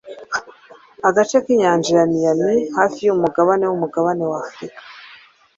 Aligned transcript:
Agace 1.07 1.35
k'inyanja 1.45 1.89
ya 1.99 2.05
Miami, 2.13 2.55
hafi 2.77 2.99
y'umugabane 3.07 3.63
w'umugabane 3.67 4.23
wa 4.31 4.37
Afurika, 4.47 4.81